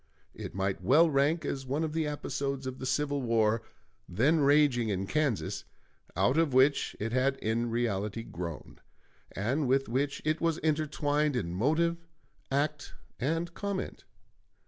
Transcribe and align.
It 0.33 0.55
might 0.55 0.81
well 0.81 1.11
rank 1.11 1.45
as 1.45 1.67
one 1.67 1.83
of 1.83 1.93
the 1.93 2.07
episodes 2.07 2.65
of 2.65 2.79
the 2.79 2.87
civil 2.87 3.21
war 3.21 3.61
then 4.09 4.39
raging 4.39 4.89
in 4.89 5.05
Kansas, 5.05 5.63
out 6.15 6.39
of 6.39 6.55
which 6.55 6.95
it 6.99 7.11
had 7.11 7.35
in 7.37 7.69
reality 7.69 8.23
grown, 8.23 8.79
and 9.33 9.67
with 9.67 9.87
which 9.87 10.19
it 10.25 10.41
was 10.41 10.57
intertwined 10.63 11.35
in 11.35 11.53
motive, 11.53 11.97
act, 12.49 12.95
and 13.19 13.53
comment. 13.53 14.05